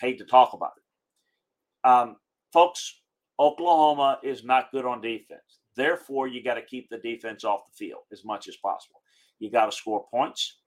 paid 0.00 0.18
to 0.18 0.24
talk 0.24 0.52
about 0.52 0.70
it. 0.76 1.88
Um, 1.88 2.16
folks, 2.52 3.00
Oklahoma 3.40 4.20
is 4.22 4.44
not 4.44 4.70
good 4.70 4.84
on 4.84 5.00
defense. 5.00 5.58
Therefore, 5.74 6.28
you 6.28 6.40
got 6.40 6.54
to 6.54 6.62
keep 6.62 6.88
the 6.88 6.98
defense 6.98 7.42
off 7.42 7.62
the 7.66 7.84
field 7.84 8.02
as 8.12 8.24
much 8.24 8.46
as 8.46 8.54
possible. 8.58 9.02
You 9.40 9.50
got 9.50 9.66
to 9.66 9.72
score 9.72 10.06
points, 10.08 10.58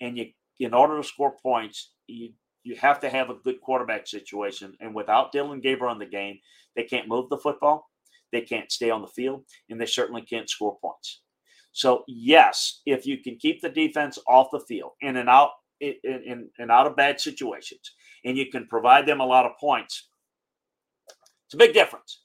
and 0.00 0.18
you, 0.18 0.26
in 0.58 0.74
order 0.74 0.96
to 0.96 1.06
score 1.06 1.36
points, 1.40 1.92
you 2.08 2.32
you 2.66 2.74
have 2.76 2.98
to 3.00 3.08
have 3.08 3.30
a 3.30 3.34
good 3.34 3.60
quarterback 3.60 4.08
situation. 4.08 4.76
And 4.80 4.94
without 4.94 5.30
Dillon 5.30 5.60
Gabriel 5.60 5.92
in 5.92 6.00
the 6.00 6.06
game, 6.06 6.38
they 6.74 6.82
can't 6.82 7.08
move 7.08 7.28
the 7.30 7.38
football, 7.38 7.88
they 8.32 8.40
can't 8.40 8.72
stay 8.72 8.90
on 8.90 9.02
the 9.02 9.08
field, 9.08 9.44
and 9.70 9.80
they 9.80 9.86
certainly 9.86 10.22
can't 10.22 10.50
score 10.50 10.76
points. 10.80 11.22
So 11.70 12.02
yes, 12.08 12.80
if 12.84 13.06
you 13.06 13.18
can 13.18 13.36
keep 13.36 13.60
the 13.60 13.68
defense 13.68 14.18
off 14.26 14.48
the 14.50 14.60
field 14.60 14.92
in 15.00 15.16
and 15.16 15.28
out 15.28 15.50
in, 15.80 15.94
in, 16.02 16.48
in 16.58 16.70
out 16.70 16.86
of 16.86 16.96
bad 16.96 17.20
situations, 17.20 17.92
and 18.24 18.36
you 18.36 18.50
can 18.50 18.66
provide 18.66 19.06
them 19.06 19.20
a 19.20 19.26
lot 19.26 19.46
of 19.46 19.52
points, 19.60 20.08
it's 21.46 21.54
a 21.54 21.58
big 21.58 21.72
difference. 21.72 22.22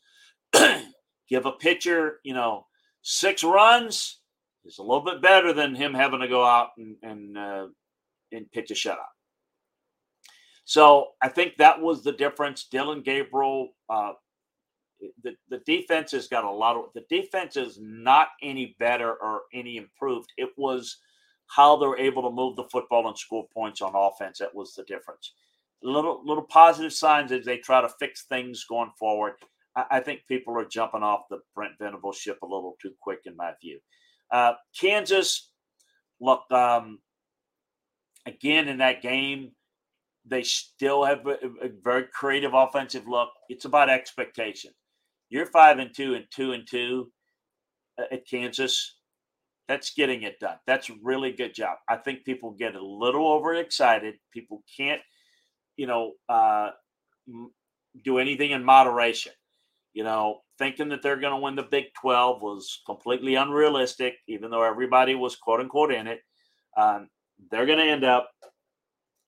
Give 1.30 1.46
a 1.46 1.52
pitcher, 1.52 2.20
you 2.24 2.34
know, 2.34 2.66
six 3.04 3.44
runs 3.44 4.22
is 4.66 4.80
a 4.80 4.84
little 4.84 5.04
bit 5.04 5.22
better 5.22 5.54
than 5.54 5.76
him 5.76 5.94
having 5.94 6.22
to 6.22 6.28
go 6.28 6.44
out 6.44 6.70
and 6.78 6.96
and, 7.04 7.38
uh, 7.38 7.68
and 8.32 8.52
pitch 8.52 8.72
a 8.72 8.74
shutout. 8.74 9.21
So 10.72 11.10
I 11.22 11.28
think 11.28 11.58
that 11.58 11.82
was 11.82 12.02
the 12.02 12.14
difference. 12.14 12.64
Dillon 12.64 13.02
Gabriel, 13.02 13.74
uh, 13.90 14.14
the, 15.22 15.36
the 15.50 15.58
defense 15.66 16.14
has 16.14 16.30
got 16.30 16.46
a 16.46 16.50
lot 16.50 16.78
of 16.78 16.86
the 16.96 17.04
defense 17.10 17.58
is 17.58 17.78
not 17.82 18.30
any 18.42 18.78
better 18.80 19.12
or 19.12 19.42
any 19.54 19.76
improved. 19.76 20.32
It 20.38 20.48
was 20.56 21.00
how 21.48 21.76
they're 21.76 21.98
able 21.98 22.22
to 22.24 22.34
move 22.34 22.56
the 22.56 22.70
football 22.72 23.10
and 23.10 23.18
score 23.18 23.50
points 23.54 23.82
on 23.82 23.92
offense. 23.94 24.38
That 24.40 24.56
was 24.56 24.74
the 24.74 24.84
difference. 24.84 25.34
Little 25.84 26.22
little 26.24 26.46
positive 26.46 26.94
signs 26.94 27.34
as 27.34 27.44
they 27.44 27.58
try 27.58 27.82
to 27.82 27.90
fix 28.00 28.24
things 28.24 28.64
going 28.64 28.92
forward. 28.98 29.34
I, 29.76 29.84
I 29.92 30.00
think 30.00 30.22
people 30.26 30.58
are 30.58 30.64
jumping 30.64 31.04
off 31.04 31.28
the 31.30 31.40
Brent 31.54 31.74
Venable 31.80 32.14
ship 32.14 32.38
a 32.44 32.46
little 32.46 32.78
too 32.82 32.94
quick, 33.02 33.24
in 33.26 33.36
my 33.36 33.52
view. 33.62 33.82
Uh, 34.32 34.54
Kansas, 34.80 35.50
look, 36.22 36.50
um, 36.50 37.00
again 38.26 38.70
in 38.70 38.78
that 38.78 39.02
game, 39.02 39.52
they 40.26 40.44
still 40.44 41.04
have 41.04 41.26
a, 41.26 41.38
a, 41.64 41.70
very 41.84 42.06
creative 42.14 42.54
offensive 42.54 43.08
look. 43.08 43.30
It's 43.50 43.66
about 43.66 43.90
expectation. 43.90 44.72
You're 45.30 45.48
five 45.48 45.80
and 45.80 45.94
two 45.96 46.14
and 46.14 46.26
two 46.30 46.52
and 46.52 46.68
two 46.68 47.12
uh, 48.00 48.06
at 48.12 48.28
Kansas. 48.28 48.98
That's 49.68 49.94
getting 49.94 50.24
it 50.24 50.40
done. 50.40 50.58
That's 50.68 50.90
a 50.90 50.96
really 51.02 51.32
good 51.32 51.56
job. 51.56 51.78
I 51.90 51.96
think 51.96 52.26
people 52.26 52.52
get 52.52 52.76
a 52.76 52.86
little 52.86 53.28
overexcited. 53.32 54.16
People 54.34 54.64
can't, 54.78 55.02
you 55.78 55.88
know, 55.88 56.14
uh, 56.28 56.72
do 58.04 58.18
anything 58.18 58.52
in 58.52 58.64
moderation. 58.64 59.32
You 59.94 60.04
know, 60.04 60.42
thinking 60.58 60.90
that 60.90 61.02
they're 61.02 61.20
going 61.20 61.34
to 61.34 61.42
win 61.42 61.56
the 61.56 61.64
Big 61.64 61.86
12 62.00 62.42
was 62.42 62.82
completely 62.86 63.36
unrealistic, 63.36 64.16
even 64.28 64.52
though 64.52 64.64
everybody 64.64 65.16
was 65.16 65.36
quote 65.36 65.60
unquote 65.60 65.92
in 65.92 66.08
it. 66.08 66.20
Um, 66.78 67.10
they're 67.50 67.66
going 67.66 67.80
to 67.80 67.92
end 67.92 68.04
up 68.04 68.30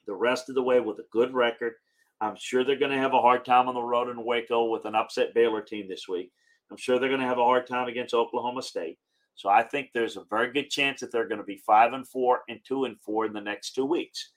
the 0.05 0.13
rest 0.13 0.49
of 0.49 0.55
the 0.55 0.63
way 0.63 0.79
with 0.79 0.99
a 0.99 1.05
good 1.11 1.33
record. 1.33 1.73
I'm 2.21 2.35
sure 2.37 2.63
they're 2.63 2.77
going 2.77 2.91
to 2.91 2.97
have 2.97 3.13
a 3.13 3.21
hard 3.21 3.45
time 3.45 3.67
on 3.67 3.75
the 3.75 3.81
road 3.81 4.09
in 4.09 4.23
Waco 4.23 4.65
with 4.65 4.85
an 4.85 4.95
upset 4.95 5.33
Baylor 5.33 5.61
team 5.61 5.87
this 5.87 6.07
week. 6.07 6.31
I'm 6.71 6.77
sure 6.77 6.97
they're 6.97 7.09
going 7.09 7.21
to 7.21 7.27
have 7.27 7.39
a 7.39 7.43
hard 7.43 7.67
time 7.67 7.87
against 7.87 8.13
Oklahoma 8.13 8.61
State. 8.61 8.97
So 9.35 9.49
I 9.49 9.63
think 9.63 9.89
there's 9.93 10.15
a 10.15 10.23
very 10.29 10.51
good 10.51 10.69
chance 10.69 10.99
that 11.01 11.11
they're 11.11 11.27
going 11.27 11.39
to 11.39 11.45
be 11.45 11.61
five 11.65 11.93
and 11.93 12.07
four 12.07 12.41
and 12.47 12.59
two 12.65 12.85
and 12.85 12.99
four 13.01 13.25
in 13.25 13.33
the 13.33 13.41
next 13.41 13.73
two 13.73 13.85
weeks. 13.85 14.31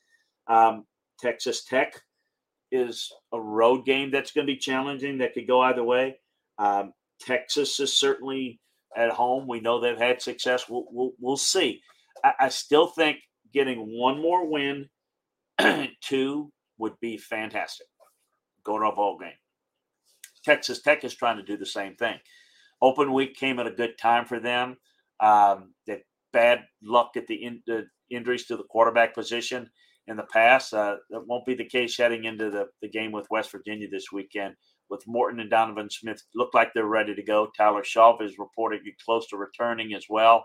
Um, 0.46 0.84
Texas 1.20 1.64
Tech 1.64 2.00
is 2.72 3.12
a 3.32 3.40
road 3.40 3.84
game 3.84 4.10
that's 4.10 4.32
going 4.32 4.46
to 4.46 4.52
be 4.52 4.58
challenging. 4.58 5.18
That 5.18 5.34
could 5.34 5.46
go 5.46 5.60
either 5.60 5.84
way. 5.84 6.18
Um, 6.58 6.92
Texas 7.20 7.78
is 7.80 7.98
certainly 7.98 8.60
at 8.96 9.10
home. 9.10 9.46
We 9.46 9.60
know 9.60 9.80
they've 9.80 9.96
had 9.96 10.22
success. 10.22 10.68
We'll 10.68 10.86
we'll, 10.90 11.12
we'll 11.20 11.36
see. 11.36 11.82
I, 12.24 12.32
I 12.40 12.48
still 12.48 12.86
think 12.86 13.18
getting 13.52 13.98
one 13.98 14.20
more 14.20 14.46
win, 14.46 14.88
two 16.02 16.50
would 16.78 16.94
be 17.00 17.16
fantastic. 17.16 17.86
Go 18.64 18.78
to 18.78 18.86
a 18.86 18.94
bowl 18.94 19.18
game. 19.18 19.30
Texas 20.44 20.82
Tech 20.82 21.04
is 21.04 21.14
trying 21.14 21.36
to 21.36 21.42
do 21.42 21.56
the 21.56 21.66
same 21.66 21.96
thing. 21.96 22.18
Open 22.82 23.12
week 23.12 23.36
came 23.36 23.58
at 23.58 23.66
a 23.66 23.72
good 23.72 23.98
time 23.98 24.26
for 24.26 24.38
them. 24.38 24.76
Um, 25.20 25.74
bad 26.32 26.60
luck 26.82 27.12
at 27.16 27.26
the, 27.26 27.34
in, 27.34 27.62
the, 27.66 27.86
injuries 28.10 28.46
to 28.46 28.56
the 28.56 28.64
quarterback 28.64 29.14
position 29.14 29.68
in 30.06 30.16
the 30.16 30.26
past. 30.32 30.74
Uh, 30.74 30.96
that 31.10 31.26
won't 31.26 31.46
be 31.46 31.54
the 31.54 31.64
case 31.64 31.96
heading 31.96 32.24
into 32.24 32.50
the, 32.50 32.66
the 32.82 32.88
game 32.88 33.10
with 33.10 33.26
West 33.30 33.50
Virginia 33.50 33.88
this 33.90 34.12
weekend. 34.12 34.54
With 34.88 35.02
Morton 35.08 35.40
and 35.40 35.50
Donovan 35.50 35.88
Smith, 35.90 36.22
look 36.34 36.54
like 36.54 36.72
they're 36.72 36.86
ready 36.86 37.14
to 37.14 37.22
go. 37.22 37.48
Tyler 37.56 37.82
Shough 37.82 38.22
is 38.22 38.36
reportedly 38.38 38.94
close 39.04 39.26
to 39.28 39.36
returning 39.36 39.94
as 39.94 40.04
well. 40.08 40.44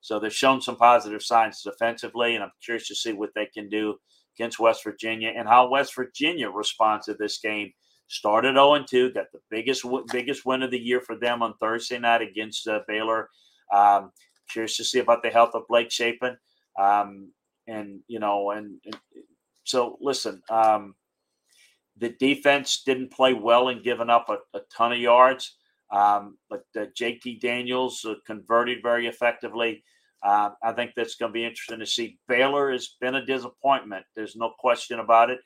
So 0.00 0.18
they've 0.18 0.32
shown 0.32 0.62
some 0.62 0.76
positive 0.76 1.22
signs 1.22 1.60
defensively, 1.62 2.34
and 2.34 2.42
I'm 2.42 2.52
curious 2.64 2.88
to 2.88 2.94
see 2.94 3.12
what 3.12 3.30
they 3.34 3.46
can 3.52 3.68
do 3.68 3.96
against 4.36 4.58
West 4.58 4.84
Virginia 4.84 5.32
and 5.36 5.48
how 5.48 5.68
West 5.68 5.94
Virginia 5.94 6.50
responds 6.50 7.06
to 7.06 7.14
this 7.14 7.38
game. 7.38 7.72
Started 8.08 8.54
0 8.54 8.84
2, 8.88 9.12
got 9.12 9.26
the 9.32 9.40
biggest 9.50 9.86
biggest 10.10 10.44
win 10.44 10.62
of 10.62 10.70
the 10.70 10.78
year 10.78 11.00
for 11.00 11.16
them 11.16 11.42
on 11.42 11.54
Thursday 11.58 11.98
night 11.98 12.20
against 12.20 12.68
uh, 12.68 12.80
Baylor. 12.86 13.30
Um, 13.74 14.12
curious 14.50 14.76
to 14.76 14.84
see 14.84 14.98
about 14.98 15.22
the 15.22 15.30
health 15.30 15.52
of 15.54 15.66
Blake 15.68 15.90
Shapen. 15.90 16.36
Um, 16.78 17.32
and, 17.66 18.00
you 18.08 18.18
know, 18.18 18.50
and, 18.50 18.78
and 18.84 18.96
so 19.64 19.96
listen, 20.00 20.42
um, 20.50 20.94
the 21.96 22.10
defense 22.10 22.82
didn't 22.84 23.12
play 23.12 23.32
well 23.32 23.68
and 23.68 23.84
giving 23.84 24.10
up 24.10 24.28
a, 24.28 24.38
a 24.56 24.60
ton 24.74 24.92
of 24.92 24.98
yards. 24.98 25.56
Um, 25.90 26.38
but 26.48 26.64
uh, 26.76 26.86
JT 26.98 27.40
Daniels 27.40 28.04
uh, 28.04 28.14
converted 28.26 28.78
very 28.82 29.06
effectively. 29.06 29.84
Uh, 30.22 30.50
I 30.62 30.72
think 30.72 30.92
that's 30.94 31.16
going 31.16 31.30
to 31.30 31.34
be 31.34 31.44
interesting 31.44 31.80
to 31.80 31.86
see. 31.86 32.18
Baylor 32.28 32.70
has 32.70 32.96
been 33.00 33.16
a 33.16 33.26
disappointment. 33.26 34.04
There's 34.14 34.36
no 34.36 34.52
question 34.58 35.00
about 35.00 35.30
it. 35.30 35.40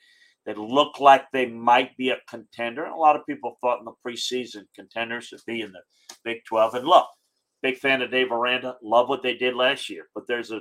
They 0.45 0.55
look 0.55 1.01
like 1.01 1.25
they 1.33 1.47
might 1.47 1.97
be 1.97 2.11
a 2.11 2.19
contender. 2.29 2.85
A 2.85 2.97
lot 2.97 3.17
of 3.17 3.27
people 3.27 3.59
thought 3.61 3.81
in 3.81 3.85
the 3.85 3.93
preseason 4.07 4.65
contenders 4.75 5.31
would 5.33 5.41
be 5.47 5.63
in 5.63 5.73
the 5.73 5.81
Big 6.25 6.45
12. 6.47 6.75
And 6.75 6.87
look, 6.87 7.07
big 7.63 7.79
fan 7.79 8.03
of 8.03 8.11
Dave 8.11 8.31
Aranda. 8.31 8.77
Love 8.83 9.09
what 9.09 9.23
they 9.23 9.35
did 9.35 9.57
last 9.57 9.91
year. 9.91 10.09
But 10.15 10.25
there's 10.29 10.53
a 10.53 10.61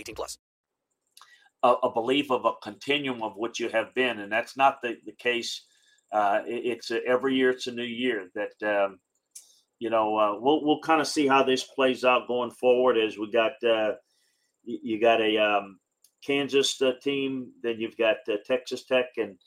18 0.01 0.15
plus. 0.15 0.37
A, 1.63 1.73
a, 1.83 1.93
belief 1.93 2.31
of 2.31 2.45
a 2.45 2.53
continuum 2.63 3.21
of 3.21 3.33
what 3.35 3.59
you 3.59 3.69
have 3.69 3.93
been, 3.93 4.19
and 4.19 4.31
that's 4.31 4.57
not 4.57 4.81
the, 4.81 4.97
the 5.05 5.11
case. 5.13 5.63
Uh, 6.11 6.41
it, 6.45 6.65
it's 6.65 6.91
a, 6.91 7.05
every 7.05 7.35
year 7.35 7.51
it's 7.51 7.67
a 7.67 7.71
new 7.71 7.83
year 7.83 8.29
that 8.33 8.83
um, 8.83 8.99
you 9.79 9.89
know 9.89 10.17
uh, 10.17 10.39
we'll 10.39 10.65
we'll 10.65 10.81
kind 10.81 11.01
of 11.01 11.07
see 11.07 11.27
how 11.27 11.43
this 11.43 11.63
plays 11.63 12.03
out 12.03 12.27
going 12.27 12.51
forward 12.51 12.97
as 12.97 13.17
we 13.17 13.29
got 13.31 13.51
uh, 13.63 13.91
you, 14.63 14.99
got 14.99 15.21
a 15.21 15.37
um, 15.37 15.79
Kansas 16.25 16.81
uh, 16.81 16.93
team, 17.01 17.51
then 17.63 17.79
you've 17.79 17.97
got 17.97 18.17
uh, 18.27 18.37
Texas 18.45 18.85
Tech 18.85 19.05
and 19.17 19.37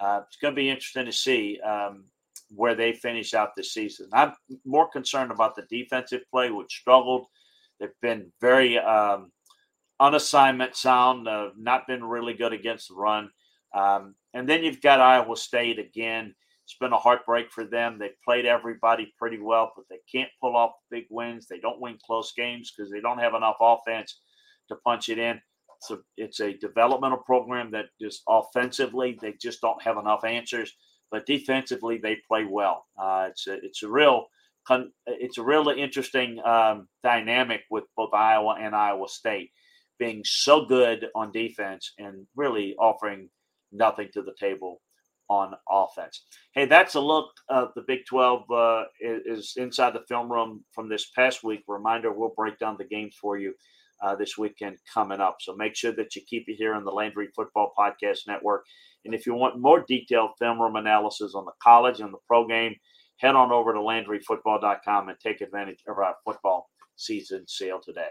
uh, 0.00 0.20
it's 0.26 0.36
going 0.36 0.54
to 0.54 0.60
be 0.60 0.70
interesting 0.70 1.06
to 1.06 1.12
see 1.12 1.60
um, 1.60 2.04
where 2.50 2.74
they 2.74 2.92
finish 2.92 3.34
out 3.34 3.50
this 3.56 3.72
season. 3.72 4.08
I'm 4.12 4.32
more 4.64 4.88
concerned 4.88 5.30
about 5.30 5.54
the 5.54 5.62
defensive 5.70 6.22
play, 6.30 6.50
which 6.50 6.72
struggled. 6.80 7.26
They've 7.78 7.90
been 8.02 8.32
very 8.40 8.78
um, 8.78 9.30
unassignment 10.00 10.74
sound, 10.74 11.28
uh, 11.28 11.50
not 11.56 11.86
been 11.86 12.04
really 12.04 12.34
good 12.34 12.52
against 12.52 12.88
the 12.88 12.94
run. 12.94 13.30
Um, 13.74 14.14
and 14.32 14.48
then 14.48 14.64
you've 14.64 14.80
got 14.80 15.00
Iowa 15.00 15.36
State 15.36 15.78
again. 15.78 16.34
It's 16.64 16.76
been 16.80 16.92
a 16.92 16.98
heartbreak 16.98 17.52
for 17.52 17.64
them. 17.64 17.98
They've 17.98 18.10
played 18.24 18.46
everybody 18.46 19.12
pretty 19.18 19.38
well, 19.38 19.72
but 19.76 19.84
they 19.90 19.98
can't 20.10 20.30
pull 20.40 20.56
off 20.56 20.72
big 20.90 21.04
wins. 21.10 21.46
They 21.46 21.58
don't 21.58 21.80
win 21.80 21.98
close 22.04 22.32
games 22.36 22.72
because 22.74 22.90
they 22.90 23.00
don't 23.00 23.18
have 23.18 23.34
enough 23.34 23.56
offense 23.60 24.18
to 24.68 24.76
punch 24.76 25.08
it 25.08 25.18
in. 25.18 25.40
So 25.80 26.00
it's 26.16 26.40
a 26.40 26.56
developmental 26.56 27.18
program 27.18 27.70
that 27.72 27.86
just 28.00 28.22
offensively 28.28 29.18
they 29.20 29.34
just 29.40 29.60
don't 29.60 29.82
have 29.82 29.98
enough 29.98 30.24
answers, 30.24 30.72
but 31.10 31.26
defensively 31.26 31.98
they 31.98 32.16
play 32.26 32.46
well. 32.48 32.86
Uh, 32.98 33.26
it's 33.30 33.46
a, 33.46 33.54
it's 33.62 33.82
a 33.82 33.88
real 33.88 34.26
it's 35.06 35.36
a 35.36 35.42
really 35.42 35.78
interesting 35.78 36.40
um, 36.46 36.88
dynamic 37.02 37.64
with 37.70 37.84
both 37.98 38.14
Iowa 38.14 38.56
and 38.58 38.74
Iowa 38.74 39.08
State 39.08 39.50
being 39.98 40.22
so 40.24 40.64
good 40.64 41.06
on 41.14 41.32
defense 41.32 41.92
and 41.98 42.26
really 42.36 42.74
offering 42.78 43.28
nothing 43.72 44.08
to 44.12 44.22
the 44.22 44.34
table 44.38 44.80
on 45.28 45.54
offense. 45.70 46.24
Hey, 46.54 46.66
that's 46.66 46.94
a 46.94 47.00
look. 47.00 47.30
of 47.48 47.70
the 47.74 47.82
Big 47.86 48.00
12 48.08 48.50
uh, 48.50 48.84
is, 49.00 49.54
inside 49.56 49.94
the 49.94 50.04
film 50.08 50.30
room 50.30 50.64
from 50.72 50.88
this 50.88 51.10
past 51.16 51.42
week. 51.42 51.62
Reminder: 51.66 52.12
we'll 52.12 52.34
break 52.36 52.58
down 52.58 52.76
the 52.78 52.84
games 52.84 53.16
for 53.20 53.38
you 53.38 53.54
uh, 54.02 54.14
this 54.14 54.36
weekend 54.36 54.76
coming 54.92 55.20
up. 55.20 55.36
So 55.40 55.54
make 55.54 55.74
sure 55.74 55.92
that 55.92 56.14
you 56.14 56.22
keep 56.28 56.48
it 56.48 56.56
here 56.56 56.74
on 56.74 56.84
the 56.84 56.90
Landry 56.90 57.28
Football 57.34 57.72
Podcast 57.78 58.26
Network. 58.26 58.64
And 59.04 59.14
if 59.14 59.26
you 59.26 59.34
want 59.34 59.60
more 59.60 59.84
detailed 59.86 60.30
film 60.38 60.60
room 60.60 60.76
analysis 60.76 61.34
on 61.34 61.44
the 61.44 61.52
college 61.62 62.00
and 62.00 62.12
the 62.12 62.18
pro 62.26 62.46
game, 62.46 62.74
head 63.18 63.34
on 63.34 63.52
over 63.52 63.72
to 63.72 63.78
LandryFootball.com 63.78 65.08
and 65.08 65.18
take 65.20 65.40
advantage 65.40 65.80
of 65.88 65.98
our 65.98 66.16
football 66.24 66.68
season 66.96 67.44
sale 67.46 67.80
today. 67.84 68.10